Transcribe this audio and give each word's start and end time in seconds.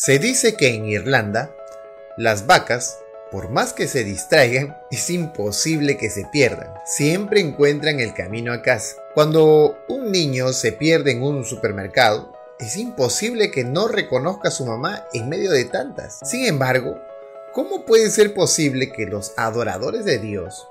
Se 0.00 0.20
dice 0.20 0.54
que 0.54 0.76
en 0.76 0.84
Irlanda, 0.84 1.50
las 2.16 2.46
vacas, 2.46 3.00
por 3.32 3.50
más 3.50 3.72
que 3.72 3.88
se 3.88 4.04
distraigan, 4.04 4.78
es 4.92 5.10
imposible 5.10 5.96
que 5.96 6.08
se 6.08 6.24
pierdan. 6.26 6.72
Siempre 6.86 7.40
encuentran 7.40 7.98
el 7.98 8.14
camino 8.14 8.52
a 8.52 8.62
casa. 8.62 8.94
Cuando 9.12 9.76
un 9.88 10.12
niño 10.12 10.52
se 10.52 10.70
pierde 10.70 11.10
en 11.10 11.24
un 11.24 11.44
supermercado, 11.44 12.32
es 12.60 12.76
imposible 12.76 13.50
que 13.50 13.64
no 13.64 13.88
reconozca 13.88 14.50
a 14.50 14.52
su 14.52 14.64
mamá 14.64 15.04
en 15.14 15.28
medio 15.28 15.50
de 15.50 15.64
tantas. 15.64 16.20
Sin 16.22 16.44
embargo, 16.44 17.00
¿cómo 17.52 17.84
puede 17.84 18.08
ser 18.10 18.34
posible 18.34 18.92
que 18.92 19.04
los 19.04 19.32
adoradores 19.36 20.04
de 20.04 20.20
Dios 20.20 20.68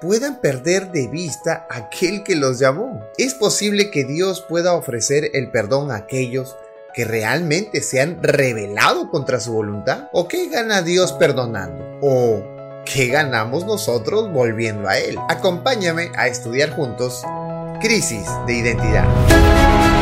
puedan 0.00 0.40
perder 0.40 0.90
de 0.90 1.06
vista 1.06 1.68
aquel 1.70 2.24
que 2.24 2.34
los 2.34 2.58
llamó? 2.58 3.06
¿Es 3.18 3.34
posible 3.34 3.92
que 3.92 4.02
Dios 4.02 4.44
pueda 4.48 4.74
ofrecer 4.74 5.30
el 5.32 5.52
perdón 5.52 5.92
a 5.92 5.96
aquellos 5.96 6.56
que 6.94 7.04
realmente 7.04 7.82
se 7.82 8.00
han 8.00 8.22
rebelado 8.22 9.10
contra 9.10 9.40
su 9.40 9.52
voluntad? 9.52 10.08
¿O 10.12 10.28
qué 10.28 10.48
gana 10.48 10.80
Dios 10.80 11.12
perdonando? 11.12 11.98
¿O 12.00 12.42
qué 12.86 13.08
ganamos 13.08 13.66
nosotros 13.66 14.32
volviendo 14.32 14.88
a 14.88 14.98
Él? 14.98 15.18
Acompáñame 15.28 16.10
a 16.16 16.28
estudiar 16.28 16.70
juntos 16.70 17.22
Crisis 17.80 18.26
de 18.46 18.54
Identidad. 18.54 19.93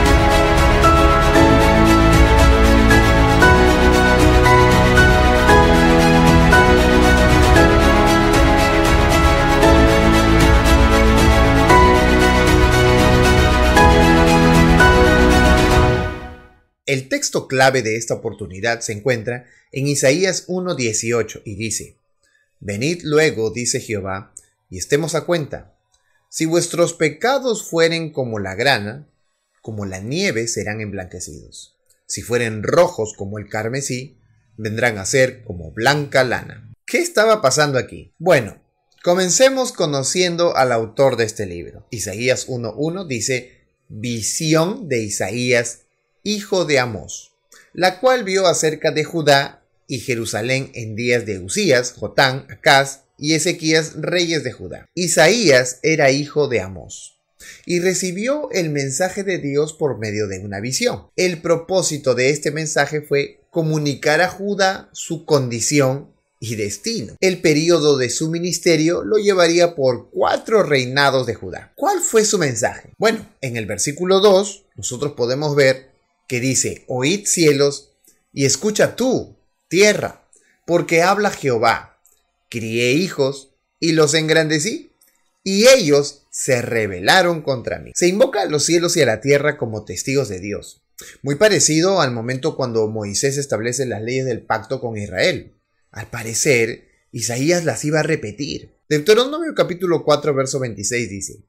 El 16.84 17.09
texto 17.09 17.46
clave 17.46 17.82
de 17.82 17.96
esta 17.96 18.14
oportunidad 18.14 18.80
se 18.80 18.92
encuentra 18.92 19.46
en 19.70 19.86
Isaías 19.86 20.48
1.18 20.48 21.42
y 21.45 21.54
dice, 21.54 21.96
Venid 22.59 23.02
luego, 23.04 23.51
dice 23.51 23.79
Jehová, 23.79 24.34
y 24.68 24.79
estemos 24.79 25.15
a 25.15 25.20
cuenta. 25.20 25.76
Si 26.29 26.45
vuestros 26.45 26.95
pecados 26.95 27.68
fueren 27.68 28.10
como 28.10 28.40
la 28.40 28.57
grana, 28.57 29.09
como 29.60 29.87
la 29.87 30.01
nieve 30.01 30.48
serán 30.48 30.80
emblanquecidos. 30.80 31.76
Si 32.07 32.23
fueren 32.23 32.65
rojos 32.65 33.14
como 33.16 33.38
el 33.38 33.48
carmesí, 33.48 34.18
vendrán 34.57 34.98
a 34.98 35.07
ser 35.07 35.45
como 35.45 35.70
blanca 35.70 36.24
lana. 36.24 36.74
¿Qué 36.85 36.98
estaba 36.98 37.40
pasando 37.40 37.79
aquí? 37.79 38.12
Bueno, 38.18 38.60
comencemos 39.04 39.73
conociendo 39.73 40.57
al 40.57 40.73
autor 40.73 41.16
de 41.16 41.24
este 41.24 41.46
libro. 41.46 41.87
Isaías 41.90 42.48
1.1 42.48 43.07
dice, 43.07 43.60
visión 43.88 44.88
de 44.88 45.02
Isaías 45.02 45.82
hijo 46.23 46.65
de 46.65 46.78
Amós, 46.78 47.32
la 47.73 48.01
cual 48.01 48.24
vio 48.24 48.46
acerca 48.46 48.90
de 48.90 49.04
Judá 49.04 49.62
y 49.87 50.01
Jerusalén 50.01 50.70
en 50.74 50.95
días 50.96 51.26
de 51.26 51.38
Usías, 51.38 51.92
Jotán, 51.92 52.46
Acaz 52.51 53.01
y 53.18 53.34
Ezequías, 53.34 53.95
reyes 53.96 54.45
de 54.45 54.52
Judá. 54.52 54.87
Isaías 54.95 55.79
era 55.82 56.10
hijo 56.10 56.48
de 56.48 56.60
Amós 56.60 57.18
y 57.66 57.80
recibió 57.80 58.51
el 58.52 58.70
mensaje 58.70 59.24
de 59.24 59.38
Dios 59.38 59.73
por 59.73 59.98
medio 59.98 60.29
de 60.29 60.38
una 60.38 60.60
visión. 60.60 61.09
El 61.16 61.40
propósito 61.42 62.14
de 62.14 62.30
este 62.30 62.51
mensaje 62.51 63.02
fue 63.02 63.40
comunicar 63.51 64.20
a 64.20 64.28
Judá 64.28 64.88
su 64.92 65.25
condición 65.25 66.12
y 66.38 66.56
destino. 66.56 67.16
El 67.20 67.41
periodo 67.41 67.97
de 67.97 68.10
su 68.10 68.28
ministerio 68.28 69.04
lo 69.04 69.16
llevaría 69.16 69.76
por 69.76 70.10
cuatro 70.10 70.62
reinados 70.64 71.26
de 71.26 71.34
Judá. 71.34 71.72
¿Cuál 71.76 72.00
fue 72.00 72.25
su 72.25 72.38
mensaje? 72.38 72.94
Bueno, 72.98 73.28
en 73.41 73.56
el 73.56 73.66
versículo 73.66 74.20
2 74.20 74.64
nosotros 74.76 75.12
podemos 75.12 75.54
ver 75.54 75.91
que 76.33 76.41
dice, 76.41 76.84
oíd 76.88 77.27
cielos 77.27 77.93
y 78.33 78.47
escucha 78.47 78.97
tú, 78.97 79.37
tierra, 79.69 80.27
porque 80.66 81.03
habla 81.03 81.31
Jehová, 81.31 82.00
crié 82.49 82.93
hijos 82.93 83.55
y 83.78 83.93
los 83.93 84.15
engrandecí, 84.15 84.93
y 85.44 85.69
ellos 85.69 86.22
se 86.31 86.62
rebelaron 86.62 87.42
contra 87.42 87.81
mí. 87.81 87.92
Se 87.94 88.09
invoca 88.09 88.41
a 88.41 88.47
los 88.47 88.65
cielos 88.65 88.97
y 88.97 89.03
a 89.03 89.04
la 89.04 89.21
tierra 89.21 89.59
como 89.59 89.84
testigos 89.84 90.31
de 90.31 90.41
Dios, 90.41 90.82
muy 91.21 91.34
parecido 91.34 92.00
al 92.00 92.12
momento 92.12 92.56
cuando 92.56 92.88
Moisés 92.88 93.37
establece 93.37 93.84
las 93.84 94.00
leyes 94.00 94.25
del 94.25 94.41
pacto 94.41 94.81
con 94.81 94.97
Israel. 94.97 95.53
Al 95.91 96.09
parecer, 96.09 96.88
Isaías 97.10 97.66
las 97.66 97.84
iba 97.84 98.00
a 98.00 98.04
repetir. 98.04 98.78
Deuteronomio 98.88 99.54
capítulo 99.54 100.03
4, 100.03 100.32
verso 100.32 100.59
26 100.60 101.10
dice, 101.10 101.44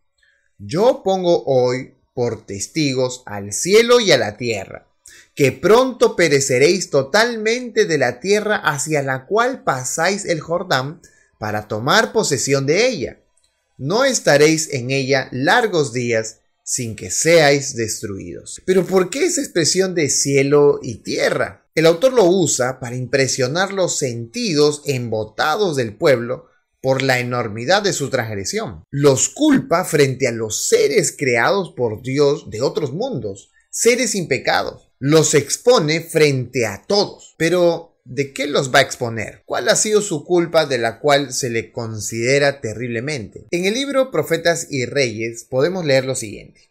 Yo 0.58 1.04
pongo 1.06 1.46
hoy 1.46 1.94
por 2.13 2.46
testigos 2.46 3.24
al 3.25 3.53
cielo 3.53 4.00
y 4.00 4.12
a 4.12 4.18
la 4.18 4.38
tierra, 4.38 4.88
que 5.35 5.51
pronto 5.51 6.16
pereceréis 6.16 6.90
totalmente 6.90 7.85
de 7.85 7.97
la 7.97 8.19
tierra 8.19 8.57
hacia 8.57 9.01
la 9.01 9.25
cual 9.25 9.63
pasáis 9.63 10.25
el 10.25 10.40
Jordán 10.40 11.01
para 11.40 11.68
tomar 11.68 12.13
posesión 12.13 12.66
de 12.66 12.88
ella. 12.88 13.19
No 13.78 14.06
estaréis 14.06 14.72
en 14.74 14.91
ella 14.91 15.29
largos 15.31 15.91
días 15.91 16.38
sin 16.63 16.96
que 16.96 17.12
seáis 17.12 17.75
destruidos. 17.75 18.62
Pero 18.66 18.85
¿por 18.85 19.09
qué 19.09 19.25
esa 19.25 19.41
expresión 19.41 19.95
de 19.95 20.09
cielo 20.09 20.80
y 20.81 20.95
tierra? 20.95 21.66
El 21.75 21.88
autor 21.88 22.13
lo 22.13 22.25
usa 22.25 22.80
para 22.80 22.95
impresionar 22.95 23.74
los 23.74 23.97
sentidos 23.97 24.84
embotados 24.85 25.75
del 25.75 25.95
pueblo 25.95 26.47
por 26.84 27.02
la 27.02 27.20
enormidad 27.20 27.82
de 27.82 27.94
su 27.94 28.10
transgresión. 28.10 28.84
Los 28.92 29.30
culpa 29.30 29.86
frente 29.86 30.28
a 30.28 30.34
los 30.34 30.68
seres 30.68 31.16
creados 31.18 31.74
por 31.78 32.02
Dios 32.02 32.50
de 32.50 32.62
otros 32.62 32.92
mundos, 32.92 33.52
seres 33.70 34.16
impecados. 34.16 34.92
Los 35.00 35.34
expone 35.34 36.02
frente 36.02 36.66
a 36.66 36.84
todos. 36.86 37.36
Pero, 37.38 37.96
¿de 38.04 38.34
qué 38.34 38.48
los 38.48 38.74
va 38.74 38.80
a 38.80 38.82
exponer? 38.82 39.44
¿Cuál 39.46 39.70
ha 39.70 39.78
sido 39.78 40.02
su 40.02 40.26
culpa 40.26 40.66
de 40.66 40.78
la 40.78 41.00
cual 41.00 41.34
se 41.34 41.50
le 41.50 41.72
considera 41.72 42.60
terriblemente? 42.60 43.46
En 43.52 43.64
el 43.64 43.76
libro 43.76 44.12
Profetas 44.12 44.68
y 44.70 44.86
Reyes 44.86 45.46
podemos 45.50 45.86
leer 45.86 46.04
lo 46.04 46.16
siguiente. 46.16 46.70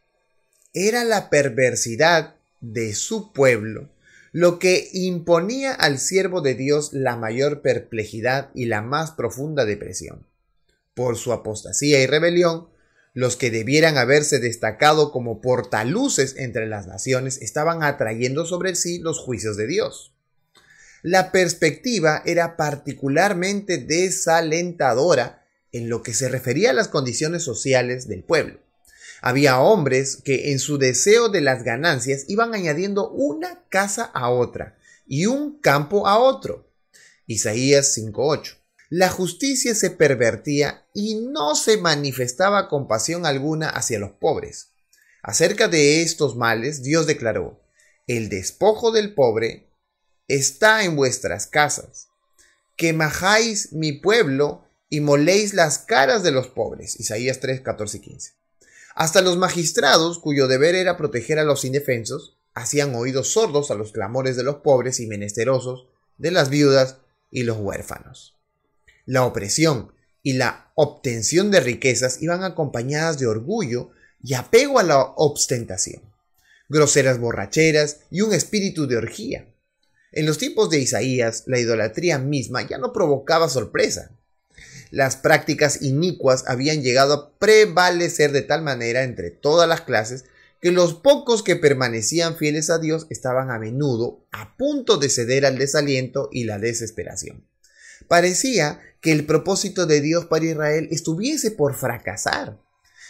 Era 0.75 1.05
la 1.05 1.31
perversidad 1.31 2.35
de 2.61 2.95
su 2.95 3.33
pueblo 3.33 3.89
lo 4.33 4.59
que 4.59 4.89
imponía 4.95 5.75
al 5.75 5.99
siervo 5.99 6.41
de 6.41 6.55
Dios 6.55 6.95
la 6.95 7.17
mayor 7.17 7.61
perplejidad 7.61 8.51
y 8.55 8.65
la 8.65 8.81
más 8.81 9.11
profunda 9.11 9.67
depresión. 9.67 10.27
Por 10.95 11.17
su 11.17 11.33
apostasía 11.33 12.03
y 12.03 12.07
rebelión, 12.07 12.69
los 13.13 13.37
que 13.37 13.51
debieran 13.51 13.99
haberse 13.99 14.39
destacado 14.39 15.13
como 15.13 15.43
portaluces 15.43 16.35
entre 16.39 16.67
las 16.67 16.87
naciones 16.87 17.43
estaban 17.43 17.83
atrayendo 17.83 18.47
sobre 18.47 18.75
sí 18.75 18.99
los 18.99 19.19
juicios 19.19 19.59
de 19.59 19.67
Dios. 19.67 20.15
La 21.03 21.31
perspectiva 21.31 22.23
era 22.25 22.57
particularmente 22.57 23.77
desalentadora 23.77 25.45
en 25.73 25.91
lo 25.91 26.03
que 26.03 26.15
se 26.15 26.31
refería 26.31 26.71
a 26.71 26.75
las 26.75 26.89
condiciones 26.89 27.43
sociales 27.43 28.09
del 28.09 28.23
pueblo. 28.23 28.61
Había 29.25 29.61
hombres 29.61 30.17
que 30.17 30.51
en 30.51 30.59
su 30.59 30.79
deseo 30.79 31.29
de 31.29 31.41
las 31.41 31.63
ganancias 31.63 32.25
iban 32.27 32.55
añadiendo 32.55 33.09
una 33.09 33.63
casa 33.69 34.11
a 34.15 34.29
otra 34.31 34.77
y 35.07 35.27
un 35.27 35.61
campo 35.61 36.09
a 36.09 36.19
otro. 36.19 36.69
Isaías 37.27 37.97
5.8. 37.97 38.57
La 38.91 39.09
justicia 39.09 39.77
se 39.77 39.91
pervertía 39.91 40.85
y 40.93 41.15
no 41.15 41.55
se 41.55 41.77
manifestaba 41.77 42.69
compasión 42.69 43.25
alguna 43.25 43.71
hacia 43.71 44.01
los 44.01 44.11
pobres. 44.11 44.73
Acerca 45.23 45.69
de 45.69 46.03
estos 46.03 46.35
males, 46.37 46.83
Dios 46.83 47.07
declaró, 47.07 47.63
el 48.09 48.29
despojo 48.29 48.91
del 48.91 49.15
pobre 49.15 49.69
está 50.27 50.83
en 50.83 50.97
vuestras 50.97 51.47
casas. 51.47 52.09
Que 52.77 52.93
majáis 52.93 53.73
mi 53.73 53.93
pueblo 53.93 54.65
y 54.91 54.99
moléis 54.99 55.55
las 55.55 55.79
caras 55.79 56.25
de 56.25 56.33
los 56.33 56.49
pobres. 56.49 56.99
Isaías 56.99 57.39
3, 57.39 57.61
14 57.61 57.99
y 57.99 58.01
15. 58.01 58.42
Hasta 58.95 59.23
los 59.23 59.37
magistrados, 59.37 60.19
cuyo 60.19 60.49
deber 60.49 60.75
era 60.75 60.97
proteger 60.97 61.39
a 61.39 61.45
los 61.45 61.65
indefensos, 61.65 62.37
hacían 62.55 62.95
oídos 62.95 63.33
sordos 63.33 63.71
a 63.71 63.75
los 63.75 63.93
clamores 63.93 64.37
de 64.37 64.43
los 64.43 64.57
pobres 64.57 65.01
y 65.01 65.07
menesterosos, 65.07 65.87
de 66.19 66.31
las 66.31 66.51
viudas 66.51 66.99
y 67.31 67.45
los 67.45 67.59
huérfanos. 67.59 68.37
La 69.07 69.25
opresión 69.25 69.93
y 70.23 70.35
la 70.35 70.71
obtención 70.75 71.51
de 71.51 71.61
riquezas 71.61 72.23
iban 72.23 72.45
acompañadas 72.45 73.19
de 73.19 73.27
orgullo 73.27 73.91
y 74.23 74.35
apego 74.35 74.79
a 74.79 74.85
la 74.85 75.03
ostentación, 75.17 76.03
groseras 76.69 77.19
borracheras 77.19 78.01
y 78.11 78.21
un 78.21 78.33
espíritu 78.33 78.87
de 78.87 78.97
orgía. 78.97 79.49
En 80.13 80.27
los 80.27 80.39
tiempos 80.39 80.71
de 80.71 80.79
Isaías, 80.79 81.45
la 81.47 81.59
idolatría 81.59 82.19
misma 82.19 82.63
ya 82.63 82.79
no 82.79 82.93
provocaba 82.93 83.49
sorpresa, 83.49 84.13
las 84.93 85.17
prácticas 85.17 85.81
inicuas 85.81 86.45
habían 86.47 86.83
llegado 86.83 87.15
a 87.15 87.39
prevalecer 87.39 88.31
de 88.31 88.43
tal 88.43 88.61
manera 88.61 89.05
entre 89.05 89.31
todas 89.31 89.67
las 89.67 89.81
clases 89.81 90.27
que 90.61 90.71
los 90.71 90.93
pocos 90.93 91.43
que 91.43 91.57
permanecían 91.57 92.37
fieles 92.37 92.69
a 92.69 92.79
Dios 92.79 93.07
estaban 93.09 93.51
a 93.51 93.59
menudo 93.59 94.27
a 94.33 94.55
punto 94.59 94.99
de 94.99 95.09
ceder 95.09 95.47
al 95.47 95.57
desaliento 95.57 96.29
y 96.31 96.45
la 96.45 96.59
desesperación. 96.59 97.43
Parecía 98.07 98.81
que 99.01 99.13
el 99.13 99.25
propósito 99.25 99.87
de 99.87 100.03
Dios 100.03 100.27
para 100.27 100.45
Israel 100.45 100.89
estuviese 100.91 101.51
por 101.51 101.75
fracasar 101.75 102.59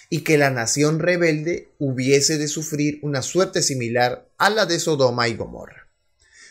y 0.09 0.21
que 0.21 0.39
la 0.39 0.51
nación 0.51 1.01
rebelde 1.01 1.69
hubiese 1.81 2.39
de 2.39 2.47
sufrir 2.47 3.01
una 3.03 3.23
suerte 3.23 3.61
similar 3.61 4.31
a 4.39 4.51
la 4.51 4.67
de 4.67 4.79
Sodoma 4.79 5.27
y 5.27 5.35
Gomorra. 5.35 5.89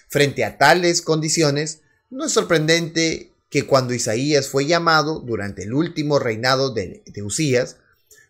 Frente 0.10 0.44
a 0.44 0.57
tales 0.57 1.01
condiciones, 1.01 1.80
no 2.10 2.25
es 2.25 2.34
sorprendente 2.34 3.31
que 3.51 3.68
cuando 3.68 3.94
Isaías 3.94 4.48
fue 4.48 4.65
llamado 4.65 5.19
durante 5.19 5.63
el 5.63 5.74
último 5.74 6.19
reinado 6.19 6.74
de, 6.74 7.03
de 7.06 7.21
Usías, 7.21 7.75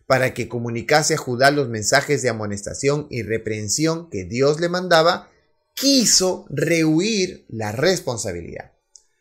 para 0.06 0.34
que 0.34 0.48
comunicase 0.48 1.14
a 1.14 1.16
Judá 1.16 1.52
los 1.52 1.68
mensajes 1.68 2.22
de 2.22 2.28
amonestación 2.28 3.06
y 3.08 3.22
reprensión 3.22 4.10
que 4.10 4.24
Dios 4.24 4.60
le 4.60 4.68
mandaba, 4.68 5.30
quiso 5.74 6.44
rehuir 6.50 7.46
la 7.48 7.70
responsabilidad. 7.70 8.72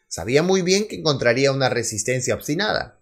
Sabía 0.08 0.42
muy 0.42 0.64
bien 0.64 0.88
que 0.88 0.96
encontraría 0.96 1.52
una 1.52 1.70
resistencia 1.70 2.34
obstinada. 2.34 3.00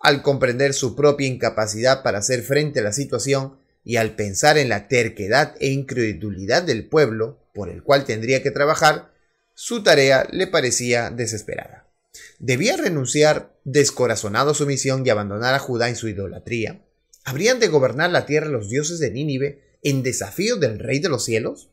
Al 0.00 0.22
comprender 0.22 0.72
su 0.72 0.96
propia 0.96 1.28
incapacidad 1.28 2.02
para 2.02 2.18
hacer 2.18 2.42
frente 2.42 2.80
a 2.80 2.82
la 2.82 2.94
situación 2.94 3.58
y 3.84 3.96
al 3.96 4.16
pensar 4.16 4.56
en 4.56 4.70
la 4.70 4.88
terquedad 4.88 5.54
e 5.60 5.68
incredulidad 5.68 6.62
del 6.62 6.88
pueblo 6.88 7.38
por 7.52 7.68
el 7.68 7.82
cual 7.82 8.06
tendría 8.06 8.42
que 8.42 8.50
trabajar, 8.50 9.12
su 9.52 9.82
tarea 9.82 10.26
le 10.30 10.46
parecía 10.46 11.10
desesperada. 11.10 11.87
Debía 12.38 12.76
renunciar 12.76 13.58
descorazonado 13.64 14.52
a 14.52 14.54
su 14.54 14.66
misión 14.66 15.04
y 15.04 15.10
abandonar 15.10 15.54
a 15.54 15.58
Judá 15.58 15.88
en 15.88 15.96
su 15.96 16.08
idolatría. 16.08 16.84
¿Habrían 17.24 17.60
de 17.60 17.68
gobernar 17.68 18.10
la 18.10 18.26
tierra 18.26 18.48
los 18.48 18.70
dioses 18.70 19.00
de 19.00 19.10
Nínive 19.10 19.62
en 19.82 20.02
desafío 20.02 20.56
del 20.56 20.78
Rey 20.78 20.98
de 21.00 21.08
los 21.08 21.24
cielos? 21.24 21.70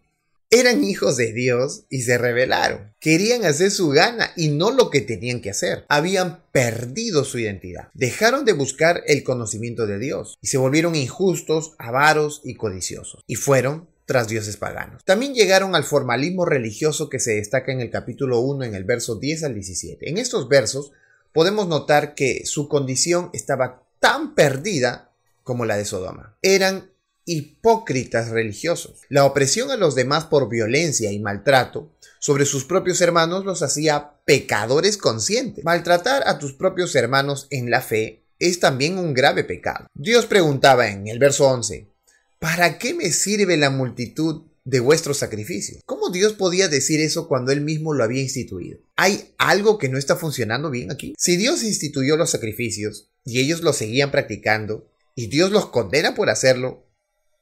Eran 0.52 0.84
hijos 0.84 1.18
de 1.18 1.34
Dios 1.34 1.86
y 1.90 2.02
se 2.02 2.18
rebelaron. 2.18 2.94
Querían 3.00 3.46
hacer 3.46 3.72
su 3.72 3.90
gana 3.90 4.32
y 4.36 4.50
no 4.50 4.72
lo 4.72 4.90
que 4.90 5.02
tenían 5.02 5.42
que 5.42 5.50
hacer. 5.50 5.86
Habían 5.90 6.44
perdido 6.52 7.24
su 7.26 7.40
identidad. 7.40 7.90
Dejaron 7.94 8.46
de 8.46 8.54
buscar 8.54 9.04
el 9.08 9.24
conocimiento 9.24 9.88
de 9.88 10.00
Dios 10.00 10.38
y 10.42 10.48
se 10.48 10.58
volvieron 10.58 10.96
injustos, 10.96 11.74
avaros 11.78 12.42
y 12.44 12.56
codiciosos. 12.56 13.24
Y 13.28 13.36
fueron 13.36 13.90
tras 14.06 14.28
dioses 14.28 14.58
paganos. 14.58 15.04
También 15.04 15.34
llegaron 15.34 15.76
al 15.76 15.84
formalismo 15.84 16.46
religioso 16.46 17.10
que 17.10 17.20
se 17.20 17.36
destaca 17.36 17.72
en 17.72 17.82
el 17.82 17.90
capítulo 17.90 18.40
1 18.40 18.66
en 18.66 18.76
el 18.76 18.84
verso 18.84 19.16
10 19.16 19.44
al 19.44 19.54
17. 19.56 20.10
En 20.10 20.18
estos 20.18 20.48
versos 20.48 20.92
podemos 21.34 21.68
notar 21.68 22.16
que 22.16 22.46
su 22.46 22.68
condición 22.68 23.30
estaba 23.34 23.84
tan 24.00 24.36
perdida 24.36 25.12
como 25.44 25.66
la 25.66 25.78
de 25.78 25.86
Sodoma. 25.86 26.38
Eran 26.42 26.92
hipócritas 27.26 28.30
religiosos. 28.30 29.02
La 29.10 29.26
opresión 29.26 29.72
a 29.72 29.78
los 29.78 29.96
demás 29.96 30.26
por 30.26 30.48
violencia 30.48 31.12
y 31.12 31.20
maltrato 31.20 31.92
sobre 32.20 32.46
sus 32.46 32.66
propios 32.66 33.02
hermanos 33.02 33.46
los 33.46 33.62
hacía 33.62 34.14
pecadores 34.26 34.98
conscientes. 34.98 35.66
Maltratar 35.66 36.24
a 36.28 36.40
tus 36.40 36.54
propios 36.54 36.96
hermanos 36.96 37.48
en 37.50 37.70
la 37.70 37.82
fe 37.82 38.24
es 38.40 38.60
también 38.60 38.98
un 38.98 39.14
grave 39.14 39.44
pecado. 39.44 39.88
Dios 39.94 40.26
preguntaba 40.26 40.88
en 40.88 41.08
el 41.08 41.20
verso 41.20 41.48
11, 41.48 41.88
¿para 42.40 42.78
qué 42.78 42.94
me 42.94 43.12
sirve 43.12 43.58
la 43.58 43.70
multitud 43.70 44.44
de 44.64 44.80
vuestros 44.80 45.18
sacrificios? 45.18 45.82
¿Cómo 45.86 46.10
Dios 46.10 46.34
podía 46.34 46.68
decir 46.68 47.00
eso 47.00 47.28
cuando 47.28 47.52
Él 47.52 47.62
mismo 47.62 47.94
lo 47.94 48.04
había 48.04 48.22
instituido? 48.22 48.80
¿Hay 48.96 49.34
algo 49.38 49.78
que 49.78 49.90
no 49.90 49.98
está 49.98 50.16
funcionando 50.16 50.70
bien 50.72 50.92
aquí? 50.92 51.14
Si 51.18 51.38
Dios 51.38 51.64
instituyó 51.64 52.18
los 52.18 52.32
sacrificios 52.32 53.10
y 53.24 53.40
ellos 53.40 53.62
lo 53.62 53.74
seguían 53.74 54.12
practicando, 54.12 54.90
y 55.16 55.28
Dios 55.28 55.52
los 55.52 55.68
condena 55.68 56.14
por 56.14 56.30
hacerlo, 56.30 56.86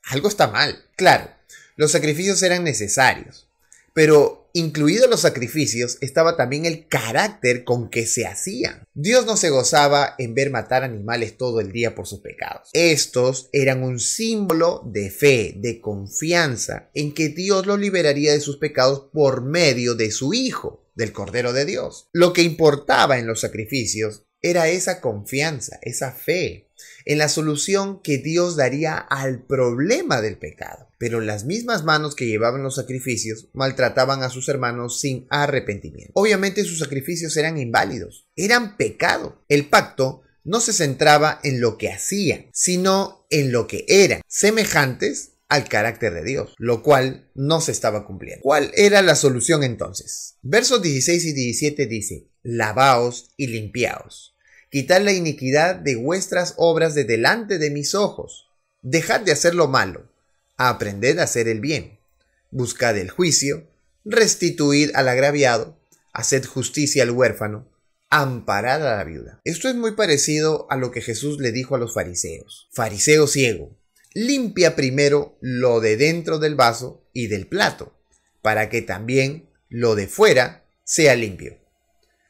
algo 0.03 0.27
está 0.27 0.47
mal. 0.47 0.85
Claro, 0.95 1.29
los 1.75 1.91
sacrificios 1.91 2.41
eran 2.43 2.63
necesarios, 2.63 3.47
pero 3.93 4.42
incluidos 4.53 5.09
los 5.09 5.21
sacrificios 5.21 5.97
estaba 6.01 6.37
también 6.37 6.65
el 6.65 6.87
carácter 6.87 7.63
con 7.63 7.89
que 7.89 8.05
se 8.05 8.25
hacían. 8.25 8.87
Dios 8.93 9.25
no 9.25 9.35
se 9.35 9.49
gozaba 9.49 10.15
en 10.17 10.35
ver 10.35 10.51
matar 10.51 10.83
animales 10.83 11.37
todo 11.37 11.59
el 11.59 11.71
día 11.71 11.95
por 11.95 12.07
sus 12.07 12.19
pecados. 12.19 12.69
Estos 12.73 13.49
eran 13.51 13.83
un 13.83 13.99
símbolo 13.99 14.83
de 14.85 15.09
fe, 15.09 15.53
de 15.57 15.81
confianza 15.81 16.89
en 16.93 17.13
que 17.13 17.29
Dios 17.29 17.65
los 17.65 17.79
liberaría 17.79 18.31
de 18.31 18.39
sus 18.39 18.57
pecados 18.57 19.09
por 19.11 19.43
medio 19.43 19.95
de 19.95 20.11
su 20.11 20.33
Hijo, 20.33 20.85
del 20.95 21.11
Cordero 21.11 21.53
de 21.53 21.65
Dios. 21.65 22.07
Lo 22.13 22.33
que 22.33 22.43
importaba 22.43 23.17
en 23.17 23.27
los 23.27 23.41
sacrificios 23.41 24.25
era 24.43 24.67
esa 24.67 25.01
confianza, 25.01 25.79
esa 25.81 26.11
fe 26.11 26.67
en 27.05 27.17
la 27.17 27.29
solución 27.29 28.01
que 28.01 28.17
Dios 28.17 28.55
daría 28.55 28.97
al 28.97 29.41
problema 29.41 30.21
del 30.21 30.37
pecado. 30.37 30.89
Pero 30.97 31.21
las 31.21 31.45
mismas 31.45 31.83
manos 31.83 32.15
que 32.15 32.27
llevaban 32.27 32.63
los 32.63 32.75
sacrificios 32.75 33.47
maltrataban 33.53 34.21
a 34.21 34.29
sus 34.29 34.49
hermanos 34.49 34.99
sin 34.99 35.25
arrepentimiento. 35.29 36.11
Obviamente 36.13 36.63
sus 36.63 36.79
sacrificios 36.79 37.35
eran 37.37 37.57
inválidos, 37.57 38.27
eran 38.35 38.77
pecado. 38.77 39.43
El 39.47 39.69
pacto 39.69 40.21
no 40.43 40.59
se 40.59 40.73
centraba 40.73 41.39
en 41.43 41.61
lo 41.61 41.77
que 41.77 41.89
hacían, 41.89 42.47
sino 42.53 43.25
en 43.29 43.51
lo 43.51 43.65
que 43.67 43.85
eran, 43.87 44.21
semejantes 44.27 45.31
al 45.47 45.69
carácter 45.69 46.13
de 46.13 46.23
Dios, 46.23 46.53
lo 46.57 46.81
cual 46.81 47.29
no 47.35 47.61
se 47.61 47.71
estaba 47.71 48.05
cumpliendo. 48.05 48.41
¿Cuál 48.41 48.71
era 48.75 49.01
la 49.01 49.15
solución 49.15 49.63
entonces? 49.63 50.35
Versos 50.41 50.81
16 50.81 51.25
y 51.25 51.33
17 51.33 51.85
dice, 51.85 52.27
lavaos 52.41 53.29
y 53.37 53.47
limpiaos 53.47 54.32
Quitad 54.73 55.03
la 55.03 55.11
iniquidad 55.11 55.75
de 55.75 55.95
vuestras 55.95 56.55
obras 56.57 56.95
de 56.95 57.03
delante 57.03 57.59
de 57.59 57.69
mis 57.69 57.93
ojos. 57.93 58.47
Dejad 58.81 59.21
de 59.21 59.31
hacer 59.31 59.53
lo 59.53 59.67
malo. 59.67 60.09
Aprended 60.57 61.19
a 61.19 61.25
hacer 61.25 61.47
el 61.47 61.59
bien. 61.59 61.99
Buscad 62.49 62.97
el 62.97 63.11
juicio. 63.11 63.67
Restituid 64.03 64.89
al 64.95 65.09
agraviado. 65.09 65.77
Haced 66.11 66.45
justicia 66.45 67.03
al 67.03 67.11
huérfano. 67.11 67.69
Amparad 68.09 68.81
a 68.87 68.97
la 68.97 69.03
viuda. 69.03 69.41
Esto 69.43 69.69
es 69.69 69.75
muy 69.75 69.91
parecido 69.91 70.65
a 70.71 70.75
lo 70.75 70.89
que 70.89 71.01
Jesús 71.01 71.37
le 71.39 71.51
dijo 71.51 71.75
a 71.75 71.77
los 71.77 71.93
fariseos. 71.93 72.67
Fariseo 72.71 73.27
ciego, 73.27 73.77
limpia 74.15 74.75
primero 74.75 75.37
lo 75.39 75.81
de 75.81 75.97
dentro 75.97 76.39
del 76.39 76.55
vaso 76.55 77.07
y 77.13 77.27
del 77.27 77.45
plato, 77.45 77.95
para 78.41 78.69
que 78.69 78.81
también 78.81 79.47
lo 79.69 79.93
de 79.93 80.07
fuera 80.07 80.65
sea 80.83 81.15
limpio. 81.15 81.62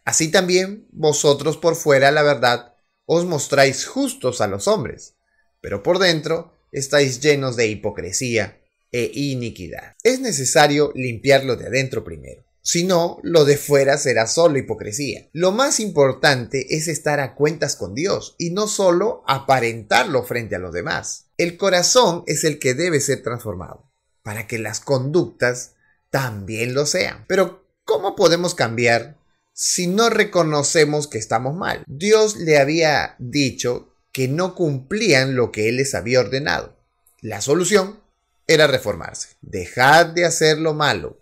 Así 0.05 0.29
también 0.29 0.87
vosotros 0.91 1.57
por 1.57 1.75
fuera, 1.75 2.11
la 2.11 2.23
verdad, 2.23 2.75
os 3.05 3.25
mostráis 3.25 3.85
justos 3.85 4.41
a 4.41 4.47
los 4.47 4.67
hombres, 4.67 5.15
pero 5.61 5.83
por 5.83 5.99
dentro 5.99 6.53
estáis 6.71 7.19
llenos 7.21 7.55
de 7.55 7.67
hipocresía 7.67 8.61
e 8.91 9.11
iniquidad. 9.13 9.95
Es 10.03 10.19
necesario 10.19 10.91
limpiarlo 10.95 11.55
de 11.55 11.67
adentro 11.67 12.03
primero. 12.03 12.43
Si 12.65 12.85
no, 12.85 13.19
lo 13.23 13.43
de 13.43 13.57
fuera 13.57 13.97
será 13.97 14.25
solo 14.25 14.57
hipocresía. 14.57 15.27
Lo 15.33 15.51
más 15.51 15.81
importante 15.81 16.77
es 16.77 16.87
estar 16.87 17.19
a 17.19 17.35
cuentas 17.35 17.75
con 17.75 17.93
Dios 17.93 18.35
y 18.37 18.51
no 18.51 18.67
solo 18.67 19.21
aparentarlo 19.27 20.23
frente 20.23 20.55
a 20.55 20.59
los 20.59 20.73
demás. 20.73 21.25
El 21.37 21.57
corazón 21.57 22.23
es 22.25 22.45
el 22.45 22.59
que 22.59 22.73
debe 22.73 23.01
ser 23.01 23.21
transformado, 23.21 23.91
para 24.21 24.47
que 24.47 24.59
las 24.59 24.79
conductas 24.79 25.73
también 26.09 26.73
lo 26.73 26.85
sean. 26.85 27.25
Pero, 27.27 27.67
¿cómo 27.83 28.15
podemos 28.15 28.55
cambiar 28.55 29.17
si 29.53 29.87
no 29.87 30.09
reconocemos 30.09 31.07
que 31.07 31.19
estamos 31.19 31.55
mal. 31.55 31.83
Dios 31.87 32.37
le 32.37 32.57
había 32.57 33.15
dicho 33.19 33.93
que 34.11 34.27
no 34.27 34.55
cumplían 34.55 35.35
lo 35.35 35.51
que 35.51 35.69
Él 35.69 35.77
les 35.77 35.95
había 35.95 36.19
ordenado. 36.19 36.77
La 37.21 37.41
solución 37.41 37.99
era 38.47 38.67
reformarse. 38.67 39.29
Dejad 39.41 40.07
de 40.07 40.25
hacer 40.25 40.57
lo 40.57 40.73
malo. 40.73 41.19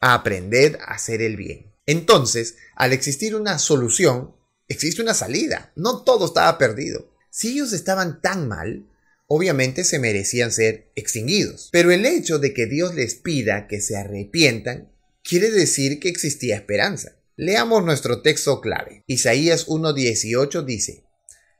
Aprended 0.00 0.76
a 0.76 0.94
hacer 0.94 1.22
el 1.22 1.36
bien. 1.36 1.72
Entonces, 1.86 2.56
al 2.76 2.92
existir 2.92 3.34
una 3.34 3.58
solución, 3.58 4.34
existe 4.68 5.02
una 5.02 5.14
salida. 5.14 5.72
No 5.74 6.02
todo 6.02 6.26
estaba 6.26 6.56
perdido. 6.58 7.10
Si 7.30 7.52
ellos 7.52 7.72
estaban 7.72 8.20
tan 8.20 8.48
mal, 8.48 8.86
obviamente 9.26 9.84
se 9.84 9.98
merecían 9.98 10.52
ser 10.52 10.90
extinguidos. 10.94 11.68
Pero 11.72 11.90
el 11.90 12.06
hecho 12.06 12.38
de 12.38 12.54
que 12.54 12.66
Dios 12.66 12.94
les 12.94 13.14
pida 13.14 13.66
que 13.66 13.80
se 13.80 13.96
arrepientan 13.96 14.90
quiere 15.22 15.50
decir 15.50 16.00
que 16.00 16.08
existía 16.08 16.56
esperanza. 16.56 17.16
Leamos 17.42 17.82
nuestro 17.82 18.20
texto 18.20 18.60
clave. 18.60 19.02
Isaías 19.06 19.66
1.18 19.66 20.62
dice, 20.62 21.04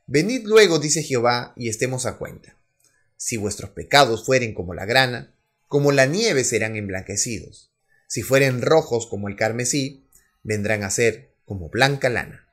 Venid 0.05 0.45
luego, 0.45 0.77
dice 0.77 1.01
Jehová, 1.01 1.53
y 1.57 1.69
estemos 1.69 2.05
a 2.05 2.19
cuenta. 2.19 2.55
Si 3.17 3.35
vuestros 3.35 3.71
pecados 3.71 4.23
fueren 4.23 4.53
como 4.53 4.75
la 4.75 4.85
grana, 4.85 5.33
como 5.67 5.91
la 5.91 6.05
nieve 6.05 6.43
serán 6.43 6.75
emblanquecidos. 6.75 7.71
Si 8.05 8.21
fueren 8.21 8.61
rojos 8.61 9.07
como 9.07 9.27
el 9.27 9.35
carmesí, 9.35 10.05
vendrán 10.43 10.83
a 10.83 10.91
ser 10.91 11.33
como 11.45 11.69
blanca 11.69 12.09
lana. 12.09 12.47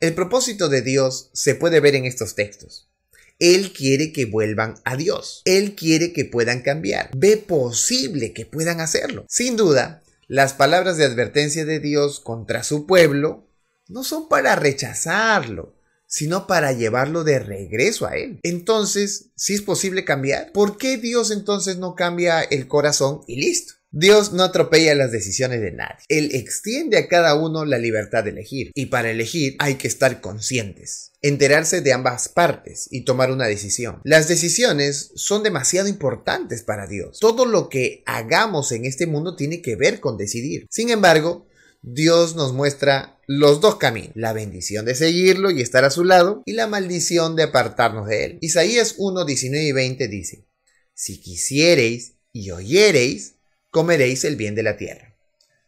El 0.00 0.14
propósito 0.14 0.68
de 0.68 0.82
Dios 0.82 1.30
se 1.34 1.54
puede 1.54 1.78
ver 1.78 1.94
en 1.94 2.04
estos 2.04 2.34
textos. 2.34 2.90
Él 3.38 3.72
quiere 3.74 4.12
que 4.12 4.24
vuelvan 4.24 4.74
a 4.84 4.96
Dios. 4.96 5.42
Él 5.44 5.76
quiere 5.76 6.12
que 6.12 6.24
puedan 6.24 6.62
cambiar. 6.62 7.10
Ve 7.16 7.36
posible 7.36 8.32
que 8.32 8.44
puedan 8.44 8.80
hacerlo. 8.80 9.24
Sin 9.28 9.54
duda, 9.54 10.02
las 10.28 10.54
palabras 10.54 10.96
de 10.96 11.04
advertencia 11.04 11.64
de 11.64 11.78
Dios 11.78 12.20
contra 12.20 12.64
su 12.64 12.86
pueblo 12.86 13.46
no 13.88 14.02
son 14.02 14.28
para 14.28 14.56
rechazarlo, 14.56 15.76
sino 16.06 16.46
para 16.46 16.72
llevarlo 16.72 17.22
de 17.22 17.38
regreso 17.38 18.06
a 18.06 18.16
Él. 18.16 18.40
Entonces, 18.42 19.30
si 19.36 19.54
es 19.54 19.62
posible 19.62 20.04
cambiar, 20.04 20.52
¿por 20.52 20.78
qué 20.78 20.96
Dios 20.96 21.30
entonces 21.30 21.78
no 21.78 21.94
cambia 21.94 22.42
el 22.42 22.66
corazón 22.66 23.22
y 23.26 23.36
listo? 23.36 23.74
Dios 23.90 24.32
no 24.32 24.42
atropella 24.42 24.94
las 24.94 25.12
decisiones 25.12 25.60
de 25.60 25.72
nadie. 25.72 26.04
Él 26.08 26.30
extiende 26.34 26.98
a 26.98 27.08
cada 27.08 27.34
uno 27.34 27.64
la 27.64 27.78
libertad 27.78 28.24
de 28.24 28.30
elegir. 28.30 28.70
Y 28.74 28.86
para 28.86 29.10
elegir 29.10 29.56
hay 29.58 29.76
que 29.76 29.88
estar 29.88 30.20
conscientes, 30.20 31.12
enterarse 31.22 31.80
de 31.80 31.92
ambas 31.92 32.28
partes 32.28 32.88
y 32.90 33.04
tomar 33.04 33.30
una 33.30 33.46
decisión. 33.46 34.00
Las 34.04 34.28
decisiones 34.28 35.12
son 35.14 35.42
demasiado 35.42 35.88
importantes 35.88 36.62
para 36.62 36.86
Dios. 36.86 37.18
Todo 37.20 37.46
lo 37.46 37.68
que 37.68 38.02
hagamos 38.06 38.72
en 38.72 38.84
este 38.84 39.06
mundo 39.06 39.36
tiene 39.36 39.62
que 39.62 39.76
ver 39.76 40.00
con 40.00 40.16
decidir. 40.16 40.66
Sin 40.70 40.90
embargo, 40.90 41.46
Dios 41.80 42.34
nos 42.34 42.52
muestra 42.52 43.20
los 43.28 43.60
dos 43.60 43.76
caminos, 43.76 44.12
la 44.14 44.32
bendición 44.32 44.84
de 44.84 44.94
seguirlo 44.94 45.50
y 45.50 45.62
estar 45.62 45.84
a 45.84 45.90
su 45.90 46.04
lado 46.04 46.42
y 46.44 46.52
la 46.52 46.66
maldición 46.66 47.36
de 47.36 47.44
apartarnos 47.44 48.08
de 48.08 48.24
él. 48.24 48.38
Isaías 48.40 48.96
1, 48.98 49.24
19 49.24 49.64
y 49.64 49.72
20 49.72 50.08
dice, 50.08 50.46
si 50.94 51.20
quisiereis 51.20 52.14
y 52.32 52.50
oyereis, 52.50 53.35
comeréis 53.76 54.24
el 54.24 54.36
bien 54.36 54.54
de 54.54 54.62
la 54.62 54.78
tierra. 54.78 55.14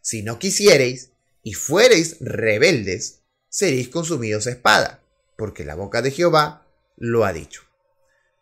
Si 0.01 0.23
no 0.23 0.39
quisiereis 0.39 1.11
y 1.43 1.53
fuereis 1.53 2.17
rebeldes, 2.19 3.21
seréis 3.49 3.89
consumidos 3.89 4.47
a 4.47 4.49
espada, 4.49 5.03
porque 5.37 5.63
la 5.63 5.75
boca 5.75 6.01
de 6.01 6.09
Jehová 6.09 6.67
lo 6.97 7.23
ha 7.23 7.33
dicho. 7.33 7.61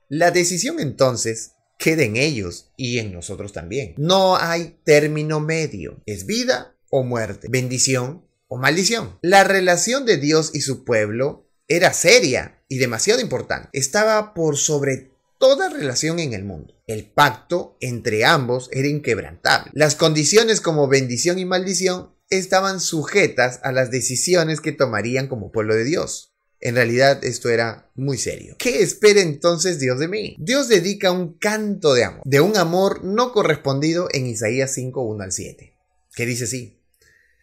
La 0.07 0.31
decisión 0.31 0.79
entonces 0.79 1.51
queda 1.77 2.03
en 2.03 2.15
ellos 2.15 2.71
y 2.77 2.99
en 2.99 3.11
nosotros 3.11 3.51
también. 3.51 3.93
No 3.97 4.37
hay 4.37 4.79
término 4.85 5.41
medio, 5.41 6.01
es 6.05 6.25
vida 6.25 6.77
o 6.89 7.03
muerte, 7.03 7.49
bendición 7.51 8.25
o 8.47 8.55
maldición. 8.55 9.19
La 9.21 9.43
relación 9.43 10.05
de 10.05 10.15
Dios 10.15 10.51
y 10.53 10.61
su 10.61 10.85
pueblo 10.85 11.51
era 11.67 11.91
seria 11.91 12.63
y 12.69 12.77
demasiado 12.77 13.19
importante. 13.19 13.67
Estaba 13.73 14.33
por 14.33 14.55
sobre 14.55 15.11
toda 15.37 15.69
relación 15.69 16.19
en 16.19 16.33
el 16.33 16.43
mundo. 16.43 16.73
El 16.87 17.05
pacto 17.05 17.77
entre 17.81 18.25
ambos 18.25 18.69
era 18.71 18.87
inquebrantable. 18.87 19.71
Las 19.73 19.95
condiciones 19.95 20.61
como 20.61 20.87
bendición 20.87 21.39
y 21.39 21.45
maldición 21.45 22.13
estaban 22.29 22.79
sujetas 22.79 23.59
a 23.63 23.71
las 23.71 23.91
decisiones 23.91 24.61
que 24.61 24.71
tomarían 24.71 25.27
como 25.27 25.51
pueblo 25.51 25.75
de 25.75 25.83
Dios. 25.83 26.33
En 26.59 26.75
realidad 26.75 27.23
esto 27.23 27.49
era 27.49 27.91
muy 27.95 28.17
serio. 28.17 28.55
¿Qué 28.57 28.81
espera 28.81 29.21
entonces 29.21 29.79
Dios 29.79 29.99
de 29.99 30.07
mí? 30.07 30.35
Dios 30.39 30.67
dedica 30.67 31.11
un 31.11 31.37
canto 31.37 31.93
de 31.93 32.03
amor, 32.03 32.21
de 32.25 32.41
un 32.41 32.57
amor 32.57 33.03
no 33.03 33.31
correspondido 33.31 34.07
en 34.11 34.25
Isaías 34.25 34.73
5, 34.73 35.01
1 35.01 35.23
al 35.23 35.31
7, 35.31 35.73
que 36.15 36.25
dice 36.25 36.45
así, 36.45 36.81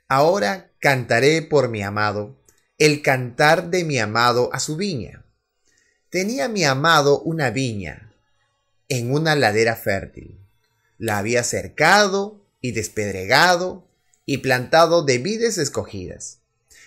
Ahora 0.08 0.72
cantaré 0.80 1.42
por 1.42 1.68
mi 1.68 1.82
amado, 1.82 2.44
el 2.76 3.02
cantar 3.02 3.70
de 3.70 3.84
mi 3.84 3.98
amado 3.98 4.50
a 4.52 4.58
su 4.58 4.76
viña 4.76 5.23
Tenía 6.14 6.46
mi 6.46 6.62
amado 6.62 7.20
una 7.22 7.50
viña 7.50 8.14
en 8.88 9.10
una 9.10 9.34
ladera 9.34 9.74
fértil. 9.74 10.38
La 10.96 11.18
había 11.18 11.42
cercado 11.42 12.40
y 12.60 12.70
despedregado 12.70 13.88
y 14.24 14.38
plantado 14.38 15.04
de 15.04 15.18
vides 15.18 15.58
escogidas. 15.58 16.38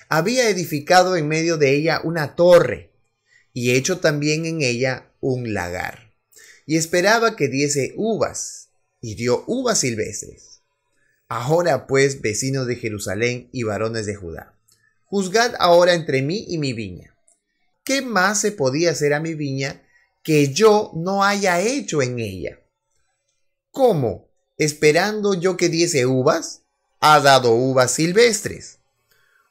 Había 0.08 0.48
edificado 0.48 1.18
en 1.18 1.28
medio 1.28 1.58
de 1.58 1.76
ella 1.76 2.00
una 2.06 2.38
torre 2.38 2.94
y 3.52 3.72
hecho 3.72 4.00
también 4.00 4.46
en 4.46 4.62
ella 4.62 5.12
un 5.20 5.54
lagar. 5.54 6.14
Y 6.66 6.78
esperaba 6.78 7.36
que 7.36 7.50
diese 7.50 7.96
uvas, 7.98 8.70
y 9.02 9.16
dio 9.16 9.44
uvas 9.46 9.80
silvestres. 9.80 10.62
Ahora 11.28 11.86
pues, 11.86 12.22
vecinos 12.22 12.66
de 12.66 12.78
Jerusalén 12.78 13.50
y 13.52 13.64
varones 13.64 14.06
de 14.06 14.16
Judá, 14.16 14.58
juzgad 15.04 15.54
ahora 15.60 15.96
entre 15.96 16.22
mí 16.22 16.46
y 16.48 16.60
mi 16.60 16.72
viña. 16.72 17.17
¿Qué 17.88 18.02
más 18.02 18.42
se 18.42 18.52
podía 18.52 18.92
hacer 18.92 19.14
a 19.14 19.22
mi 19.22 19.34
viña 19.34 19.82
que 20.22 20.52
yo 20.52 20.92
no 20.94 21.24
haya 21.24 21.62
hecho 21.62 22.02
en 22.02 22.20
ella? 22.20 22.60
¿Cómo? 23.72 24.30
¿Esperando 24.58 25.36
yo 25.36 25.56
que 25.56 25.70
diese 25.70 26.06
uvas? 26.06 26.64
Ha 27.00 27.22
dado 27.22 27.54
uvas 27.54 27.92
silvestres. 27.92 28.80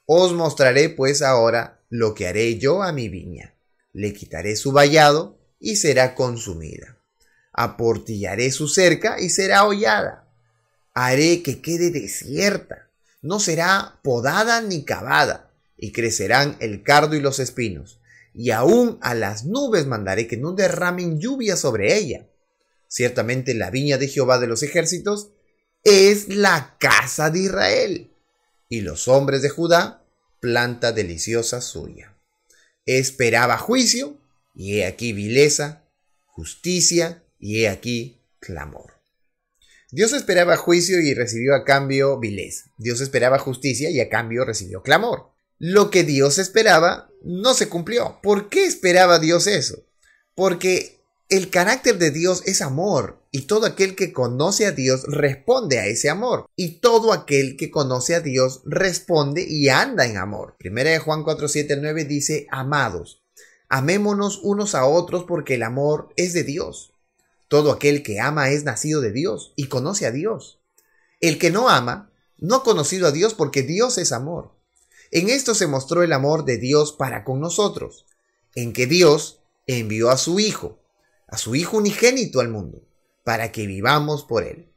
Os 0.05 0.35
mostraré 0.35 0.91
pues 0.91 1.23
ahora 1.23 1.81
lo 1.89 2.13
que 2.13 2.27
haré 2.27 2.59
yo 2.59 2.83
a 2.83 2.93
mi 2.93 3.09
viña. 3.09 3.55
Le 3.95 4.13
quitaré 4.13 4.57
su 4.57 4.71
vallado 4.71 5.39
y 5.59 5.77
será 5.77 6.15
consumida. 6.15 6.99
Aportillaré 7.55 8.53
su 8.53 8.69
cerca 8.69 9.19
y 9.19 9.31
será 9.31 9.65
hollada. 9.65 10.29
Haré 10.93 11.43
que 11.43 11.63
quede 11.63 11.91
desierta. 11.91 12.91
No 13.23 13.41
será 13.41 13.99
podada 14.03 14.61
ni 14.61 14.85
cavada, 14.85 15.55
y 15.79 15.93
crecerán 15.93 16.59
el 16.61 16.83
cardo 16.83 17.17
y 17.17 17.21
los 17.21 17.39
espinos 17.39 17.99
y 18.39 18.51
aún 18.51 18.99
a 19.01 19.15
las 19.15 19.47
nubes 19.47 19.87
mandaré 19.87 20.29
que 20.29 20.37
no 20.37 20.53
derramen 20.53 21.19
lluvia 21.19 21.57
sobre 21.57 21.97
ella. 21.97 22.29
Ciertamente 22.87 23.55
la 23.55 23.71
viña 23.71 23.97
de 23.97 24.09
Jehová 24.09 24.39
de 24.39 24.47
los 24.47 24.63
ejércitos 24.63 25.31
es 25.85 26.29
la 26.29 26.77
casa 26.79 27.31
de 27.31 27.39
Israel, 27.41 28.13
y 28.69 28.83
los 28.83 29.09
hombres 29.09 29.41
de 29.41 29.49
Judá 29.49 30.05
planta 30.39 30.93
deliciosa 30.93 31.63
suya. 31.63 32.15
Esperaba 32.85 33.57
juicio, 33.57 34.21
y 34.55 34.79
he 34.79 34.87
aquí 34.87 35.15
vileza, 35.15 35.89
justicia, 36.27 37.25
y 37.39 37.63
he 37.63 37.71
aquí 37.71 38.21
clamor. 38.39 39.01
Dios 39.91 40.13
esperaba 40.13 40.59
juicio 40.59 41.01
y 41.01 41.15
recibió 41.15 41.55
a 41.55 41.65
cambio 41.65 42.19
vileza. 42.19 42.71
Dios 42.77 43.01
esperaba 43.01 43.39
justicia 43.39 43.89
y 43.89 44.01
a 44.01 44.11
cambio 44.11 44.45
recibió 44.45 44.83
clamor. 44.83 45.36
Lo 45.59 45.91
que 45.91 46.05
Dios 46.05 46.39
esperaba 46.39 47.09
no 47.23 47.55
se 47.55 47.69
cumplió. 47.69 48.19
¿Por 48.23 48.49
qué 48.49 48.67
esperaba 48.67 49.19
Dios 49.19 49.47
eso? 49.47 49.79
Porque 50.35 50.97
el 51.29 51.51
carácter 51.51 51.99
de 51.99 52.11
Dios 52.11 52.43
es 52.47 52.63
amor 52.63 53.19
y 53.33 53.43
todo 53.43 53.67
aquel 53.67 53.97
que 53.97 54.13
conoce 54.13 54.67
a 54.67 54.73
Dios 54.73 55.03
responde 55.09 55.79
a 55.79 55.87
ese 55.87 56.09
amor 56.09 56.47
y 56.55 56.79
todo 56.79 57.13
aquel 57.13 57.57
que 57.57 57.71
conoce 57.71 58.15
a 58.15 58.21
Dios 58.21 58.61
responde 58.65 59.45
y 59.49 59.69
anda 59.69 60.07
en 60.07 60.19
amor. 60.19 60.55
Primera 60.59 60.91
de 60.91 60.99
Juan 60.99 61.25
4, 61.25 61.49
7, 61.49 61.79
9 61.81 62.05
dice, 62.05 62.47
amados, 62.51 63.23
amémonos 63.69 64.41
unos 64.43 64.75
a 64.75 64.87
otros 64.87 65.25
porque 65.25 65.55
el 65.55 65.65
amor 65.65 66.11
es 66.17 66.33
de 66.33 66.45
Dios. 66.45 66.93
Todo 67.49 67.73
aquel 67.73 68.03
que 68.03 68.21
ama 68.21 68.51
es 68.51 68.65
nacido 68.65 69.01
de 69.01 69.11
Dios 69.11 69.53
y 69.57 69.67
conoce 69.67 70.07
a 70.07 70.13
Dios. 70.13 70.61
El 71.21 71.39
que 71.39 71.51
no 71.51 71.69
ama 71.69 72.13
no 72.39 72.57
ha 72.57 72.63
conocido 72.63 73.09
a 73.09 73.13
Dios 73.13 73.35
porque 73.35 73.63
Dios 73.63 73.99
es 73.99 74.13
amor. 74.13 74.56
En 75.11 75.29
esto 75.29 75.55
se 75.55 75.67
mostró 75.67 76.03
el 76.03 76.13
amor 76.13 76.45
de 76.45 76.59
Dios 76.59 76.93
para 76.93 77.25
con 77.25 77.41
nosotros, 77.41 78.07
en 78.55 78.73
que 78.73 78.87
Dios 78.87 79.41
envió 79.67 80.11
a 80.11 80.17
su 80.17 80.41
Hijo, 80.41 80.79
a 81.29 81.39
su 81.39 81.55
Hijo 81.55 81.77
unigénito 81.77 82.41
al 82.41 82.49
mundo, 82.49 82.83
para 83.25 83.53
que 83.53 83.67
vivamos 83.67 84.25
por 84.25 84.45
Él. 84.45 84.69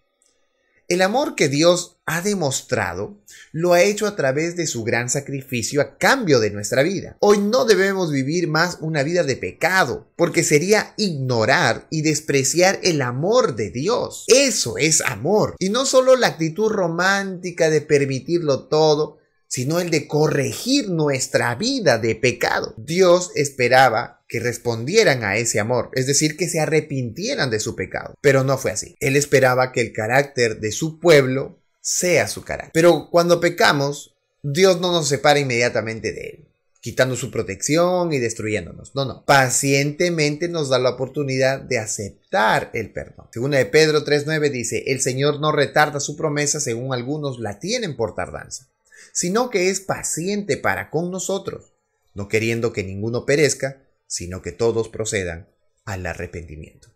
El 0.90 1.04
amor 1.04 1.36
que 1.36 1.50
Dios 1.50 1.98
ha 2.08 2.24
demostrado 2.24 3.22
lo 3.52 3.74
ha 3.74 3.84
hecho 3.84 4.08
a 4.08 4.16
través 4.16 4.56
de 4.56 4.66
su 4.66 4.84
gran 4.84 5.08
sacrificio 5.12 5.82
a 5.82 6.00
cambio 6.00 6.40
de 6.40 6.50
nuestra 6.50 6.82
vida. 6.82 7.16
Hoy 7.20 7.38
no 7.38 7.66
debemos 7.66 8.12
vivir 8.12 8.48
más 8.48 8.80
una 8.82 9.04
vida 9.04 9.22
de 9.22 9.36
pecado, 9.36 10.08
porque 10.16 10.44
sería 10.44 10.96
ignorar 10.98 11.86
y 11.92 12.02
despreciar 12.02 12.80
el 12.82 13.04
amor 13.04 13.56
de 13.56 13.70
Dios. 13.70 14.26
Eso 14.30 14.80
es 14.80 15.02
amor. 15.02 15.56
Y 15.60 15.70
no 15.70 15.86
solo 15.86 16.16
la 16.16 16.26
actitud 16.26 16.70
romántica 16.70 17.70
de 17.70 17.82
permitirlo 17.82 18.64
todo, 18.64 19.19
sino 19.50 19.82
el 19.82 19.90
de 19.90 20.08
corregir 20.08 20.90
nuestra 20.90 21.54
vida 21.56 21.98
de 21.98 22.16
pecado. 22.16 22.74
Dios 22.78 23.32
esperaba 23.36 24.24
que 24.30 24.40
respondieran 24.40 25.26
a 25.26 25.36
ese 25.36 25.60
amor, 25.60 25.90
es 25.94 26.08
decir, 26.08 26.38
que 26.38 26.48
se 26.48 26.62
arrepintieran 26.62 27.50
de 27.50 27.60
su 27.60 27.76
pecado, 27.76 28.16
pero 28.22 28.46
no 28.46 28.58
fue 28.58 28.72
así. 28.72 28.96
Él 29.02 29.18
esperaba 29.18 29.74
que 29.74 29.82
el 29.82 29.92
carácter 29.92 30.62
de 30.62 30.72
su 30.72 31.00
pueblo 31.00 31.60
sea 31.82 32.28
su 32.28 32.44
carácter. 32.44 32.72
Pero 32.74 33.10
cuando 33.12 33.42
pecamos, 33.42 34.16
Dios 34.42 34.80
no 34.80 34.94
nos 34.94 35.10
separa 35.10 35.40
inmediatamente 35.40 36.14
de 36.14 36.22
él 36.22 36.50
quitando 36.82 37.16
su 37.16 37.30
protección 37.30 38.14
y 38.14 38.20
destruyéndonos. 38.20 38.96
No, 38.96 39.06
no. 39.06 39.26
Pacientemente 39.26 40.48
nos 40.48 40.70
da 40.70 40.80
la 40.80 40.92
oportunidad 40.92 41.60
de 41.60 41.78
aceptar 41.78 42.72
el 42.74 42.92
perdón. 42.92 43.28
Según 43.32 43.52
de 43.52 43.66
Pedro 43.66 44.06
3.9 44.06 44.50
dice, 44.50 44.84
el 44.88 45.02
Señor 45.02 45.40
no 45.40 45.52
retarda 45.52 46.00
su 46.00 46.16
promesa 46.16 46.60
según 46.60 46.94
algunos 46.94 47.40
la 47.40 47.60
tienen 47.60 47.96
por 47.96 48.16
tardanza, 48.16 48.68
sino 49.12 49.50
que 49.50 49.70
es 49.70 49.82
paciente 49.82 50.58
para 50.58 50.90
con 50.90 51.12
nosotros, 51.12 51.74
no 52.14 52.28
queriendo 52.28 52.74
que 52.74 52.84
ninguno 52.84 53.26
perezca, 53.26 53.84
sino 54.08 54.42
que 54.42 54.52
todos 54.52 54.90
procedan 54.90 55.50
al 55.86 56.06
arrepentimiento. 56.06 56.90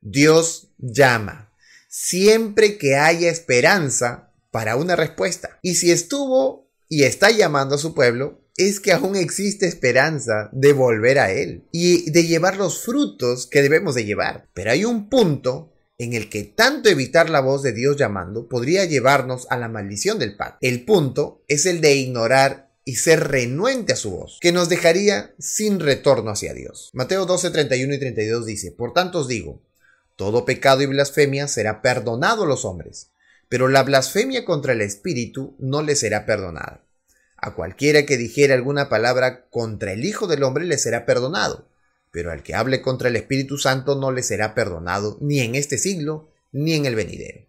Dios 0.00 0.68
llama 0.78 1.52
siempre 1.88 2.78
que 2.78 2.96
haya 2.96 3.30
esperanza 3.30 4.32
para 4.50 4.76
una 4.76 4.96
respuesta. 4.96 5.58
Y 5.62 5.74
si 5.74 5.90
estuvo 5.90 6.70
y 6.88 7.04
está 7.04 7.30
llamando 7.30 7.74
a 7.74 7.78
su 7.78 7.94
pueblo, 7.94 8.40
es 8.56 8.80
que 8.80 8.92
aún 8.92 9.16
existe 9.16 9.66
esperanza 9.66 10.50
de 10.52 10.72
volver 10.72 11.18
a 11.18 11.30
Él 11.30 11.64
y 11.70 12.10
de 12.10 12.26
llevar 12.26 12.56
los 12.56 12.82
frutos 12.84 13.46
que 13.46 13.62
debemos 13.62 13.94
de 13.94 14.04
llevar. 14.04 14.48
Pero 14.52 14.72
hay 14.72 14.84
un 14.84 15.08
punto 15.08 15.72
en 15.98 16.14
el 16.14 16.30
que 16.30 16.44
tanto 16.44 16.88
evitar 16.88 17.28
la 17.28 17.40
voz 17.40 17.62
de 17.62 17.72
Dios 17.72 17.96
llamando 17.96 18.48
podría 18.48 18.84
llevarnos 18.84 19.48
a 19.50 19.56
la 19.56 19.68
maldición 19.68 20.20
del 20.20 20.36
pacto. 20.36 20.58
El 20.60 20.84
punto 20.84 21.42
es 21.48 21.66
el 21.66 21.80
de 21.80 21.96
ignorar 21.96 22.70
y 22.84 22.96
ser 22.96 23.28
renuente 23.28 23.92
a 23.92 23.96
su 23.96 24.12
voz, 24.12 24.38
que 24.40 24.52
nos 24.52 24.68
dejaría 24.68 25.34
sin 25.38 25.80
retorno 25.80 26.30
hacia 26.30 26.54
Dios. 26.54 26.90
Mateo 26.94 27.26
12, 27.26 27.50
31 27.50 27.94
y 27.94 27.98
32 27.98 28.46
dice, 28.46 28.70
Por 28.72 28.94
tanto 28.94 29.18
os 29.18 29.28
digo, 29.28 29.60
todo 30.16 30.44
pecado 30.44 30.82
y 30.82 30.86
blasfemia 30.86 31.48
será 31.48 31.82
perdonado 31.82 32.44
a 32.44 32.46
los 32.46 32.64
hombres, 32.64 33.10
pero 33.48 33.68
la 33.68 33.82
blasfemia 33.82 34.44
contra 34.44 34.72
el 34.72 34.80
Espíritu 34.80 35.56
no 35.58 35.82
le 35.82 35.96
será 35.96 36.24
perdonada. 36.24 36.84
A 37.36 37.54
cualquiera 37.54 38.06
que 38.06 38.16
dijere 38.16 38.54
alguna 38.54 38.88
palabra 38.88 39.48
contra 39.50 39.92
el 39.92 40.04
Hijo 40.04 40.26
del 40.26 40.42
Hombre 40.42 40.64
le 40.64 40.78
será 40.78 41.04
perdonado, 41.04 41.68
pero 42.18 42.32
al 42.32 42.42
que 42.42 42.56
hable 42.56 42.82
contra 42.82 43.10
el 43.10 43.14
Espíritu 43.14 43.58
Santo 43.58 43.94
no 43.94 44.10
le 44.10 44.24
será 44.24 44.52
perdonado 44.52 45.18
ni 45.20 45.38
en 45.38 45.54
este 45.54 45.78
siglo 45.78 46.28
ni 46.50 46.74
en 46.74 46.84
el 46.84 46.96
venidero. 46.96 47.46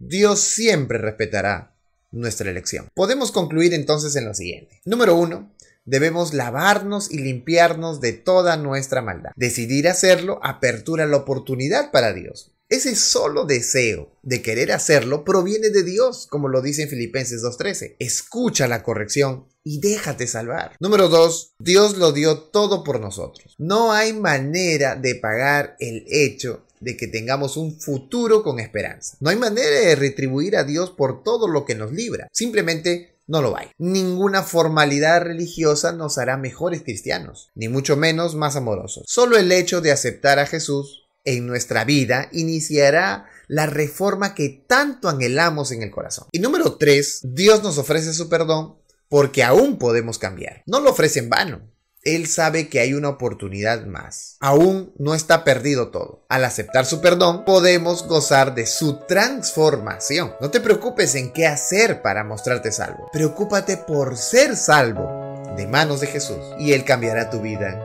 Dios 0.00 0.40
siempre 0.40 0.98
respetará 0.98 1.76
nuestra 2.10 2.50
elección. 2.50 2.88
Podemos 2.92 3.30
concluir 3.30 3.74
entonces 3.74 4.16
en 4.16 4.24
lo 4.24 4.34
siguiente. 4.34 4.80
Número 4.84 5.14
uno, 5.14 5.54
debemos 5.84 6.34
lavarnos 6.34 7.08
y 7.12 7.18
limpiarnos 7.18 8.00
de 8.00 8.14
toda 8.14 8.56
nuestra 8.56 9.00
maldad. 9.00 9.30
Decidir 9.36 9.86
hacerlo 9.86 10.40
apertura 10.42 11.06
la 11.06 11.18
oportunidad 11.18 11.92
para 11.92 12.12
Dios. 12.12 12.50
Ese 12.68 12.96
solo 12.96 13.46
deseo 13.46 14.12
de 14.22 14.42
querer 14.42 14.72
hacerlo 14.72 15.24
proviene 15.24 15.70
de 15.70 15.82
Dios, 15.82 16.26
como 16.26 16.48
lo 16.48 16.60
dice 16.60 16.82
en 16.82 16.90
Filipenses 16.90 17.42
2.13. 17.42 17.96
Escucha 17.98 18.68
la 18.68 18.82
corrección 18.82 19.46
y 19.64 19.80
déjate 19.80 20.26
salvar. 20.26 20.76
Número 20.78 21.08
2. 21.08 21.54
Dios 21.58 21.96
lo 21.96 22.12
dio 22.12 22.38
todo 22.38 22.84
por 22.84 23.00
nosotros. 23.00 23.54
No 23.56 23.92
hay 23.92 24.12
manera 24.12 24.96
de 24.96 25.14
pagar 25.14 25.76
el 25.80 26.04
hecho 26.08 26.66
de 26.80 26.98
que 26.98 27.06
tengamos 27.06 27.56
un 27.56 27.80
futuro 27.80 28.42
con 28.42 28.60
esperanza. 28.60 29.16
No 29.20 29.30
hay 29.30 29.36
manera 29.36 29.70
de 29.70 29.96
retribuir 29.96 30.54
a 30.54 30.64
Dios 30.64 30.90
por 30.90 31.22
todo 31.22 31.48
lo 31.48 31.64
que 31.64 31.74
nos 31.74 31.92
libra. 31.92 32.28
Simplemente 32.32 33.18
no 33.26 33.40
lo 33.40 33.56
hay. 33.56 33.68
Ninguna 33.78 34.42
formalidad 34.42 35.22
religiosa 35.22 35.92
nos 35.92 36.18
hará 36.18 36.36
mejores 36.36 36.82
cristianos, 36.82 37.50
ni 37.54 37.68
mucho 37.68 37.96
menos 37.96 38.34
más 38.34 38.56
amorosos. 38.56 39.04
Solo 39.06 39.38
el 39.38 39.52
hecho 39.52 39.80
de 39.80 39.92
aceptar 39.92 40.38
a 40.38 40.46
Jesús 40.46 41.07
en 41.28 41.46
nuestra 41.46 41.84
vida 41.84 42.28
iniciará 42.32 43.26
la 43.48 43.66
reforma 43.66 44.34
que 44.34 44.64
tanto 44.66 45.08
anhelamos 45.08 45.72
en 45.72 45.82
el 45.82 45.90
corazón. 45.90 46.26
Y 46.32 46.38
número 46.38 46.76
3, 46.76 47.20
Dios 47.34 47.62
nos 47.62 47.76
ofrece 47.78 48.14
su 48.14 48.28
perdón 48.28 48.76
porque 49.08 49.42
aún 49.42 49.78
podemos 49.78 50.18
cambiar. 50.18 50.62
No 50.66 50.80
lo 50.80 50.90
ofrece 50.90 51.18
en 51.18 51.28
vano. 51.28 51.60
Él 52.02 52.26
sabe 52.28 52.68
que 52.68 52.80
hay 52.80 52.94
una 52.94 53.10
oportunidad 53.10 53.84
más. 53.84 54.36
Aún 54.40 54.94
no 54.98 55.14
está 55.14 55.44
perdido 55.44 55.90
todo. 55.90 56.24
Al 56.30 56.44
aceptar 56.44 56.86
su 56.86 57.02
perdón, 57.02 57.44
podemos 57.44 58.06
gozar 58.06 58.54
de 58.54 58.66
su 58.66 59.00
transformación. 59.06 60.32
No 60.40 60.50
te 60.50 60.60
preocupes 60.60 61.14
en 61.14 61.32
qué 61.32 61.46
hacer 61.46 62.00
para 62.00 62.24
mostrarte 62.24 62.72
salvo. 62.72 63.10
Preocúpate 63.12 63.76
por 63.76 64.16
ser 64.16 64.56
salvo 64.56 65.54
de 65.56 65.66
manos 65.66 66.00
de 66.00 66.06
Jesús 66.06 66.38
y 66.58 66.72
Él 66.72 66.84
cambiará 66.84 67.28
tu 67.28 67.42
vida 67.42 67.82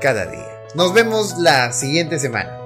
cada 0.00 0.24
día. 0.26 0.62
Nos 0.74 0.94
vemos 0.94 1.38
la 1.38 1.72
siguiente 1.72 2.18
semana. 2.18 2.65